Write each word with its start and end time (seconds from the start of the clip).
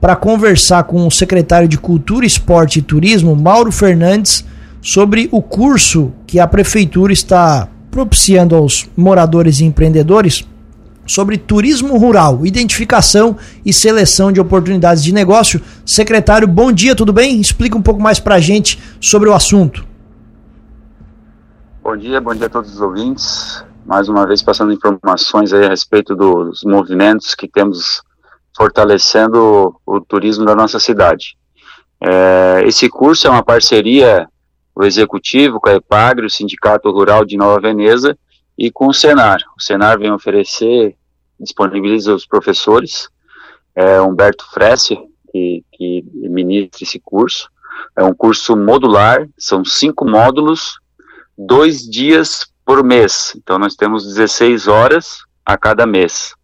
para 0.00 0.16
conversar 0.16 0.84
com 0.84 1.06
o 1.06 1.10
secretário 1.10 1.68
de 1.68 1.78
Cultura, 1.78 2.24
Esporte 2.24 2.78
e 2.78 2.82
Turismo, 2.82 3.34
Mauro 3.34 3.72
Fernandes, 3.72 4.44
sobre 4.80 5.28
o 5.32 5.42
curso 5.42 6.12
que 6.26 6.38
a 6.38 6.46
prefeitura 6.46 7.12
está 7.12 7.68
propiciando 7.90 8.54
aos 8.54 8.88
moradores 8.96 9.60
e 9.60 9.64
empreendedores 9.64 10.46
sobre 11.06 11.38
turismo 11.38 11.96
rural, 11.96 12.44
identificação 12.44 13.36
e 13.64 13.72
seleção 13.72 14.30
de 14.30 14.40
oportunidades 14.40 15.02
de 15.02 15.12
negócio. 15.12 15.60
Secretário, 15.84 16.46
bom 16.46 16.70
dia, 16.70 16.94
tudo 16.94 17.12
bem? 17.12 17.40
Explica 17.40 17.76
um 17.76 17.82
pouco 17.82 18.00
mais 18.00 18.20
para 18.20 18.36
a 18.36 18.40
gente 18.40 18.78
sobre 19.00 19.28
o 19.28 19.34
assunto. 19.34 19.84
Bom 21.82 21.96
dia, 21.96 22.20
bom 22.20 22.34
dia 22.34 22.46
a 22.46 22.50
todos 22.50 22.74
os 22.74 22.80
ouvintes. 22.80 23.64
Mais 23.86 24.08
uma 24.08 24.26
vez 24.26 24.42
passando 24.42 24.70
informações 24.70 25.50
a 25.52 25.68
respeito 25.68 26.14
dos 26.14 26.62
movimentos 26.62 27.34
que 27.34 27.48
temos 27.48 28.02
fortalecendo 28.58 29.80
o 29.86 30.00
turismo 30.00 30.44
da 30.44 30.52
nossa 30.52 30.80
cidade. 30.80 31.38
É, 32.00 32.64
esse 32.66 32.88
curso 32.88 33.28
é 33.28 33.30
uma 33.30 33.42
parceria 33.44 34.28
o 34.74 34.84
executivo 34.84 35.60
com 35.60 35.68
a 35.68 35.74
EPAGRE, 35.74 36.26
o 36.26 36.30
Sindicato 36.30 36.90
Rural 36.90 37.24
de 37.24 37.36
Nova 37.36 37.60
Veneza, 37.60 38.16
e 38.56 38.70
com 38.70 38.88
o 38.88 38.94
Senar. 38.94 39.40
O 39.56 39.62
Senar 39.62 39.98
vem 39.98 40.12
oferecer, 40.12 40.96
disponibiliza 41.38 42.14
os 42.14 42.26
professores, 42.26 43.08
é 43.74 44.00
Humberto 44.00 44.44
Fresse, 44.52 44.96
que, 45.32 45.64
que 45.72 46.04
ministra 46.14 46.82
esse 46.82 47.00
curso. 47.00 47.48
É 47.96 48.04
um 48.04 48.14
curso 48.14 48.56
modular, 48.56 49.28
são 49.36 49.64
cinco 49.64 50.04
módulos, 50.04 50.78
dois 51.36 51.82
dias 51.82 52.46
por 52.64 52.84
mês. 52.84 53.34
Então 53.36 53.58
nós 53.58 53.74
temos 53.74 54.04
16 54.04 54.66
horas 54.68 55.18
a 55.44 55.56
cada 55.56 55.86
mês. 55.86 56.34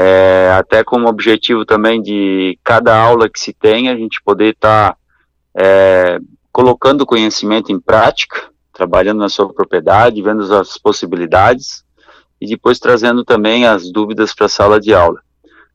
É, 0.00 0.52
até 0.56 0.84
como 0.84 1.08
objetivo 1.08 1.64
também 1.64 2.00
de 2.00 2.56
cada 2.62 2.96
aula 2.96 3.28
que 3.28 3.40
se 3.40 3.52
tem, 3.52 3.88
a 3.88 3.96
gente 3.96 4.22
poder 4.24 4.50
estar 4.54 4.92
tá, 4.92 4.96
é, 5.56 6.20
colocando 6.52 7.02
o 7.02 7.06
conhecimento 7.06 7.72
em 7.72 7.80
prática, 7.80 8.48
trabalhando 8.72 9.18
na 9.18 9.28
sua 9.28 9.52
propriedade, 9.52 10.22
vendo 10.22 10.54
as 10.54 10.78
possibilidades 10.78 11.82
e 12.40 12.46
depois 12.46 12.78
trazendo 12.78 13.24
também 13.24 13.66
as 13.66 13.90
dúvidas 13.90 14.32
para 14.32 14.46
a 14.46 14.48
sala 14.48 14.78
de 14.78 14.94
aula. 14.94 15.20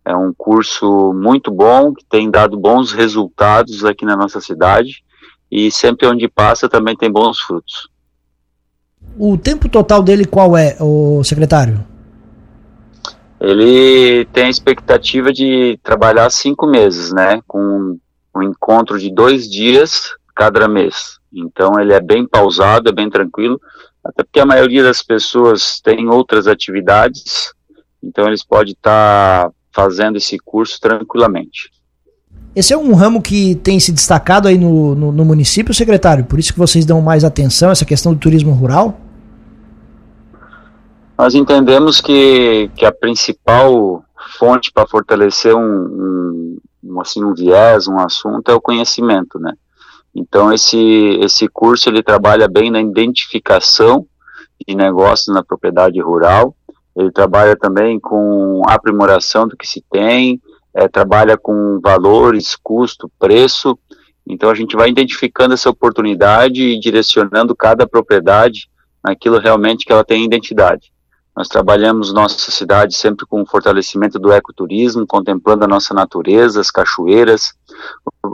É 0.05 0.15
um 0.15 0.33
curso 0.33 1.11
muito 1.13 1.51
bom, 1.51 1.93
que 1.93 2.05
tem 2.05 2.31
dado 2.31 2.57
bons 2.57 2.93
resultados 2.93 3.83
aqui 3.83 4.05
na 4.05 4.15
nossa 4.15 4.39
cidade 4.39 5.03
e 5.51 5.69
sempre 5.69 6.07
onde 6.07 6.29
passa 6.29 6.69
também 6.69 6.95
tem 6.95 7.11
bons 7.11 7.41
frutos. 7.41 7.89
O 9.19 9.37
tempo 9.37 9.67
total 9.67 10.01
dele 10.01 10.23
qual 10.23 10.55
é, 10.55 10.77
o 10.79 11.21
secretário? 11.25 11.91
Ele 13.43 14.23
tem 14.31 14.45
a 14.45 14.49
expectativa 14.49 15.33
de 15.33 15.77
trabalhar 15.83 16.29
cinco 16.29 16.65
meses, 16.65 17.11
né? 17.11 17.41
Com 17.45 17.99
um 18.33 18.41
encontro 18.41 18.97
de 18.97 19.13
dois 19.13 19.51
dias 19.51 20.15
cada 20.33 20.65
mês. 20.65 21.19
Então 21.31 21.77
ele 21.77 21.91
é 21.91 21.99
bem 21.99 22.25
pausado, 22.25 22.89
é 22.89 22.93
bem 22.93 23.09
tranquilo, 23.09 23.59
até 24.01 24.23
porque 24.23 24.39
a 24.39 24.45
maioria 24.45 24.81
das 24.81 25.01
pessoas 25.01 25.81
tem 25.81 26.07
outras 26.07 26.47
atividades, 26.47 27.51
então 28.01 28.27
eles 28.27 28.45
podem 28.45 28.71
estar 28.71 29.49
tá 29.49 29.51
fazendo 29.73 30.17
esse 30.17 30.37
curso 30.39 30.79
tranquilamente. 30.79 31.69
Esse 32.55 32.71
é 32.71 32.77
um 32.77 32.93
ramo 32.93 33.21
que 33.21 33.55
tem 33.55 33.79
se 33.79 33.91
destacado 33.91 34.47
aí 34.47 34.57
no, 34.57 34.95
no, 34.95 35.11
no 35.11 35.25
município, 35.25 35.73
secretário, 35.73 36.23
por 36.23 36.39
isso 36.39 36.53
que 36.53 36.59
vocês 36.59 36.85
dão 36.85 37.01
mais 37.01 37.23
atenção 37.23 37.69
a 37.69 37.71
essa 37.73 37.85
questão 37.85 38.13
do 38.13 38.19
turismo 38.19 38.51
rural? 38.51 38.99
Nós 41.17 41.35
entendemos 41.35 42.01
que, 42.01 42.69
que 42.75 42.85
a 42.85 42.91
principal 42.91 44.03
fonte 44.39 44.71
para 44.71 44.87
fortalecer 44.87 45.55
um, 45.55 46.57
um, 46.83 47.01
assim, 47.01 47.23
um 47.23 47.33
viés, 47.33 47.87
um 47.87 47.99
assunto, 47.99 48.49
é 48.49 48.53
o 48.53 48.61
conhecimento, 48.61 49.39
né? 49.39 49.53
Então 50.15 50.53
esse 50.53 50.77
esse 51.21 51.47
curso 51.47 51.89
ele 51.89 52.03
trabalha 52.03 52.47
bem 52.47 52.69
na 52.69 52.79
identificação 52.79 54.05
de 54.67 54.75
negócios 54.75 55.33
na 55.33 55.43
propriedade 55.43 55.99
rural. 55.99 56.55
Ele 56.95 57.11
trabalha 57.11 57.55
também 57.55 57.99
com 57.99 58.61
aprimoração 58.67 59.47
do 59.47 59.57
que 59.57 59.67
se 59.67 59.83
tem, 59.91 60.39
é, 60.73 60.87
trabalha 60.87 61.35
com 61.37 61.79
valores, 61.81 62.55
custo, 62.55 63.11
preço. 63.17 63.77
Então 64.27 64.49
a 64.49 64.55
gente 64.55 64.75
vai 64.75 64.89
identificando 64.89 65.55
essa 65.55 65.69
oportunidade 65.69 66.61
e 66.61 66.79
direcionando 66.79 67.55
cada 67.55 67.87
propriedade 67.87 68.69
naquilo 69.03 69.39
realmente 69.39 69.85
que 69.85 69.91
ela 69.91 70.05
tem 70.05 70.23
identidade. 70.23 70.92
Nós 71.35 71.47
trabalhamos 71.47 72.13
nossa 72.13 72.51
cidade 72.51 72.95
sempre 72.95 73.25
com 73.25 73.41
o 73.41 73.45
fortalecimento 73.45 74.19
do 74.19 74.31
ecoturismo, 74.31 75.07
contemplando 75.07 75.65
a 75.65 75.67
nossa 75.67 75.93
natureza, 75.93 76.61
as 76.61 76.69
cachoeiras, 76.69 77.53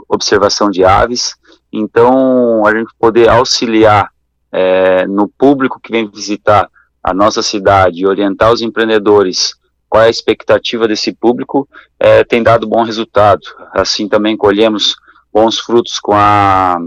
observação 0.08 0.70
de 0.70 0.84
aves. 0.84 1.34
Então, 1.72 2.66
a 2.66 2.76
gente 2.76 2.92
poder 2.98 3.28
auxiliar 3.28 4.10
é, 4.52 5.06
no 5.06 5.28
público 5.28 5.80
que 5.80 5.90
vem 5.90 6.10
visitar 6.10 6.68
a 7.02 7.14
nossa 7.14 7.42
cidade 7.42 8.00
e 8.00 8.06
orientar 8.06 8.52
os 8.52 8.60
empreendedores 8.60 9.58
qual 9.90 10.04
é 10.04 10.06
a 10.06 10.10
expectativa 10.10 10.86
desse 10.86 11.12
público, 11.12 11.68
é, 11.98 12.22
tem 12.22 12.44
dado 12.44 12.68
bom 12.68 12.84
resultado. 12.84 13.40
Assim 13.72 14.08
também 14.08 14.36
colhemos 14.36 14.94
bons 15.32 15.58
frutos 15.58 15.98
com 15.98 16.12
a, 16.12 16.78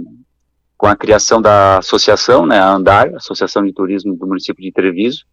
com 0.84 0.88
a 0.90 0.98
criação 0.98 1.42
da 1.42 1.78
associação, 1.78 2.46
né, 2.46 2.60
a 2.60 2.74
Andar, 2.74 3.16
Associação 3.16 3.64
de 3.66 3.72
Turismo 3.72 4.18
do 4.18 4.28
município 4.28 4.62
de 4.62 4.70
Treviso. 4.70 5.24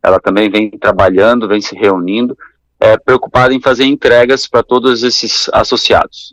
Ela 0.00 0.20
também 0.20 0.48
vem 0.48 0.70
trabalhando, 0.70 1.48
vem 1.48 1.60
se 1.60 1.74
reunindo, 1.74 2.38
é, 2.78 2.96
preocupada 2.96 3.52
em 3.52 3.60
fazer 3.60 3.86
entregas 3.86 4.46
para 4.46 4.62
todos 4.62 5.02
esses 5.02 5.50
associados. 5.52 6.32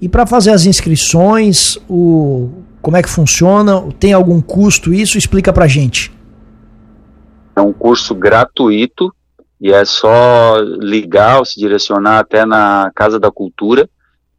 E 0.00 0.08
para 0.08 0.24
fazer 0.28 0.52
as 0.52 0.64
inscrições, 0.64 1.76
o 1.88 2.62
como 2.80 2.96
é 2.96 3.02
que 3.02 3.10
funciona? 3.10 3.82
Tem 3.98 4.12
algum 4.12 4.40
custo 4.40 4.94
isso? 4.94 5.18
Explica 5.18 5.52
para 5.52 5.66
gente. 5.66 6.12
É 7.56 7.60
um 7.60 7.72
curso 7.72 8.14
gratuito 8.14 9.12
e 9.60 9.72
é 9.72 9.84
só 9.84 10.60
ligar 10.60 11.40
ou 11.40 11.44
se 11.44 11.58
direcionar 11.58 12.20
até 12.20 12.46
na 12.46 12.92
Casa 12.94 13.18
da 13.18 13.32
Cultura, 13.32 13.90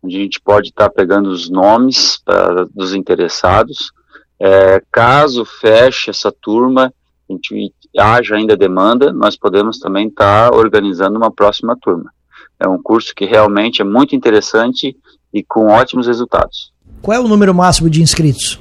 onde 0.02 0.18
a 0.18 0.20
gente 0.20 0.40
pode 0.42 0.70
estar 0.70 0.90
tá 0.90 0.94
pegando 0.94 1.30
os 1.30 1.50
nomes 1.50 2.22
pra, 2.24 2.66
dos 2.74 2.94
interessados. 2.94 3.92
É, 4.40 4.82
caso 4.92 5.44
feche 5.44 6.10
essa 6.10 6.32
turma, 6.32 6.94
a 7.30 7.34
gente 7.34 7.74
haja 7.98 8.36
ainda 8.36 8.56
demanda, 8.56 9.12
nós 9.12 9.38
podemos 9.38 9.80
também 9.80 10.08
estar 10.08 10.50
tá 10.50 10.56
organizando 10.56 11.18
uma 11.18 11.32
próxima 11.32 11.78
turma. 11.80 12.12
É 12.60 12.68
um 12.68 12.82
curso 12.82 13.14
que 13.16 13.26
realmente 13.26 13.82
é 13.82 13.86
muito 13.86 14.16
interessante 14.16 14.96
e 15.34 15.44
com 15.44 15.68
ótimos 15.68 16.08
resultados. 16.08 16.72
Qual 17.02 17.16
é 17.16 17.20
o 17.20 17.28
número 17.28 17.54
máximo 17.54 17.90
de 17.90 18.02
inscritos? 18.02 18.60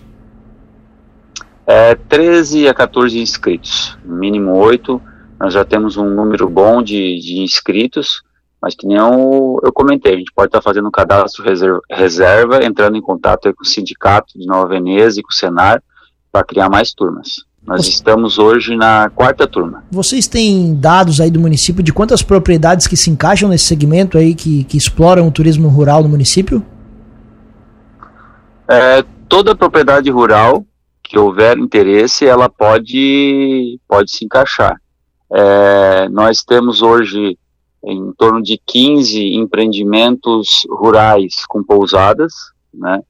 É 1.67 1.95
13 1.95 2.69
a 2.69 2.75
14 2.75 3.19
inscritos, 3.19 3.99
mínimo 4.05 4.55
8. 4.55 5.01
Nós 5.39 5.53
já 5.53 5.65
temos 5.65 5.97
um 5.97 6.09
número 6.09 6.49
bom 6.49 6.83
de, 6.83 7.19
de 7.19 7.41
inscritos, 7.41 8.23
mas 8.61 8.75
que 8.75 8.87
nem 8.87 8.97
eu, 8.97 9.59
eu 9.63 9.73
comentei, 9.73 10.15
a 10.15 10.19
gente 10.19 10.33
pode 10.35 10.49
estar 10.49 10.61
fazendo 10.61 10.89
um 10.89 10.91
cadastro 10.91 11.45
reserva, 11.45 11.81
reserva 11.89 12.65
entrando 12.65 12.97
em 12.97 13.03
contato 13.03 13.53
com 13.55 13.63
o 13.63 13.67
sindicato 13.67 14.39
de 14.39 14.47
Nova 14.47 14.69
Veneza 14.69 15.21
e 15.21 15.23
com 15.23 15.31
o 15.31 15.35
Senar 15.35 15.83
para 16.33 16.45
criar 16.45 16.69
mais 16.69 16.93
turmas. 16.93 17.47
Nós 17.65 17.85
Você... 17.85 17.91
estamos 17.91 18.39
hoje 18.39 18.77
na 18.77 19.11
quarta 19.11 19.47
turma. 19.47 19.85
Vocês 19.91 20.27
têm 20.27 20.75
dados 20.75 21.21
aí 21.21 21.31
do 21.31 21.39
município 21.39 21.83
de 21.83 21.93
quantas 21.93 22.23
propriedades 22.23 22.87
que 22.87 22.97
se 22.97 23.11
encaixam 23.11 23.49
nesse 23.49 23.67
segmento 23.67 24.17
aí 24.17 24.35
que, 24.35 24.65
que 24.65 24.77
exploram 24.77 25.29
o 25.29 25.31
turismo 25.31 25.69
rural 25.69 26.03
no 26.03 26.09
município? 26.09 26.65
É, 28.67 29.05
toda 29.29 29.55
propriedade 29.55 30.11
rural 30.11 30.65
que 31.03 31.19
houver 31.19 31.59
interesse, 31.59 32.27
ela 32.27 32.49
pode, 32.49 33.79
pode 33.89 34.11
se 34.11 34.25
encaixar. 34.25 34.81
É, 35.31 36.09
nós 36.09 36.43
temos 36.43 36.83
hoje 36.83 37.39
em 37.85 38.13
torno 38.13 38.43
de 38.43 38.61
15 38.67 39.35
empreendimentos 39.35 40.67
rurais 40.69 41.47
com 41.47 41.63
pousadas, 41.63 42.33
né? 42.73 43.01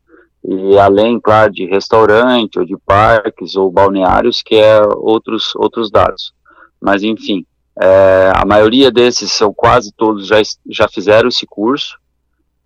e 0.45 0.79
além, 0.79 1.21
claro, 1.21 1.53
de 1.53 1.67
restaurante 1.67 2.59
ou 2.59 2.65
de 2.65 2.77
parques 2.79 3.57
ou 3.57 3.71
balneários, 3.71 4.43
que 4.43 4.55
é 4.55 4.81
outros, 4.97 5.55
outros 5.57 5.91
dados. 5.91 6.33
Mas, 6.81 7.03
enfim, 7.03 7.45
é, 7.79 8.33
a 8.35 8.45
maioria 8.47 8.91
desses, 8.91 9.31
são 9.31 9.53
quase 9.53 9.93
todos, 9.93 10.27
já, 10.27 10.37
já 10.69 10.89
fizeram 10.89 11.29
esse 11.29 11.47
curso 11.47 11.99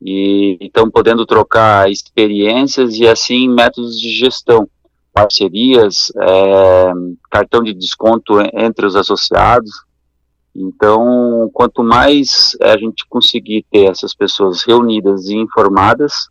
e 0.01 0.59
estão 0.61 0.91
podendo 0.91 1.27
trocar 1.27 1.91
experiências 1.91 2.95
e, 2.95 3.07
assim, 3.07 3.49
métodos 3.49 3.99
de 3.99 4.11
gestão, 4.11 4.69
parcerias, 5.13 6.13
é, 6.17 6.93
cartão 7.31 7.63
de 7.63 7.75
desconto 7.75 8.41
entre 8.55 8.87
os 8.87 8.97
associados. 8.97 9.71
Então, 10.55 11.51
quanto 11.53 11.83
mais 11.83 12.57
a 12.61 12.77
gente 12.77 13.07
conseguir 13.09 13.65
ter 13.71 13.91
essas 13.91 14.15
pessoas 14.15 14.63
reunidas 14.63 15.27
e 15.27 15.35
informadas, 15.35 16.29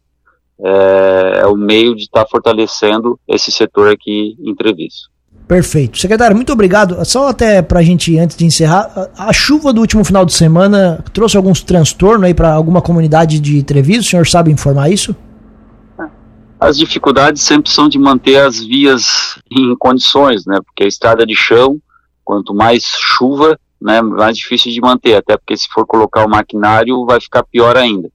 é, 0.64 1.40
é 1.42 1.48
o 1.48 1.56
meio 1.56 1.96
de 1.96 2.04
estar 2.04 2.24
tá 2.24 2.30
fortalecendo 2.30 3.20
esse 3.28 3.52
setor 3.52 3.92
aqui 3.92 4.36
em 4.40 4.56
Treviso. 4.56 5.10
Perfeito. 5.48 6.00
Secretário, 6.00 6.36
muito 6.36 6.54
obrigado. 6.54 7.04
Só 7.04 7.28
até 7.28 7.62
para 7.62 7.80
a 7.80 7.84
gente, 7.84 8.18
antes 8.18 8.38
de 8.38 8.46
encerrar, 8.46 9.10
a, 9.18 9.34
chuva 9.34 9.74
do 9.74 9.82
último 9.82 10.06
final 10.06 10.24
de 10.24 10.34
semana 10.34 11.04
trouxe 11.14 11.36
alguns 11.36 11.62
transtornos 11.62 12.26
aí 12.26 12.34
para 12.34 12.54
alguma 12.54 12.82
comunidade 12.82 13.40
de 13.40 13.62
Treviso? 13.64 14.02
O 14.02 14.10
senhor 14.10 14.28
sabe 14.28 14.52
informar 14.52 14.90
isso? 14.90 15.16
As 16.60 16.78
dificuldades 16.78 17.42
sempre 17.42 17.72
são 17.72 17.90
de 17.90 17.98
manter 17.98 18.38
as 18.38 18.60
vias 18.60 19.40
em 19.52 19.76
condições, 19.76 20.46
né? 20.46 20.60
Porque 20.64 20.84
a 20.84 20.88
estrada 20.88 21.26
de 21.26 21.36
chão, 21.36 21.80
quanto 22.24 22.54
mais 22.54 22.84
chuva, 22.86 23.60
né, 23.82 24.02
mais 24.02 24.38
difícil 24.38 24.72
de 24.72 24.80
manter, 24.80 25.16
até 25.16 25.36
porque 25.36 25.58
se 25.58 25.68
for 25.68 25.86
colocar 25.86 26.26
o 26.26 26.30
maquinário 26.30 27.06
vai 27.06 27.20
ficar 27.20 27.44
pior 27.44 27.76
ainda. 27.76 28.10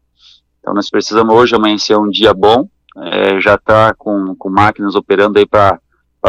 Então 0.60 0.72
nós 0.72 0.88
precisamos 0.88 1.34
hoje 1.34 1.54
amanhecer 1.54 1.98
um 1.98 2.08
dia 2.08 2.32
bom, 2.32 2.68
é, 2.96 3.40
já 3.40 3.56
está 3.56 3.92
com, 3.94 4.34
com 4.36 4.48
máquinas 4.48 4.94
operando 4.94 5.38
aí 5.38 5.46
para 5.46 5.80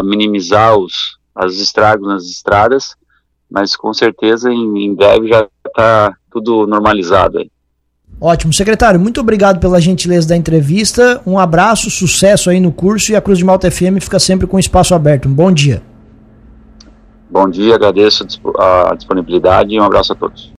minimizar 0.03 0.75
os, 0.75 1.17
os 1.35 1.59
estragos 1.61 2.07
nas 2.07 2.23
estradas, 2.23 2.95
mas 3.49 3.75
com 3.75 3.93
certeza 3.93 4.51
em, 4.51 4.85
em 4.85 4.93
breve 4.93 5.27
já 5.27 5.47
está 5.65 6.15
tudo 6.31 6.65
normalizado 6.67 7.39
aí. 7.39 7.49
Ótimo. 8.19 8.51
Secretário, 8.51 8.99
muito 8.99 9.21
obrigado 9.21 9.59
pela 9.59 9.79
gentileza 9.79 10.27
da 10.27 10.35
entrevista. 10.35 11.21
Um 11.25 11.37
abraço, 11.37 11.91
sucesso 11.91 12.49
aí 12.49 12.59
no 12.59 12.71
curso 12.71 13.11
e 13.11 13.15
a 13.15 13.21
Cruz 13.21 13.37
de 13.37 13.45
Malta 13.45 13.69
FM 13.69 14.01
fica 14.01 14.17
sempre 14.17 14.47
com 14.47 14.57
espaço 14.57 14.95
aberto. 14.95 15.29
Um 15.29 15.33
bom 15.33 15.51
dia. 15.51 15.83
Bom 17.29 17.49
dia, 17.49 17.75
agradeço 17.75 18.25
a 18.57 18.95
disponibilidade 18.95 19.73
e 19.73 19.79
um 19.79 19.83
abraço 19.83 20.13
a 20.13 20.15
todos. 20.15 20.53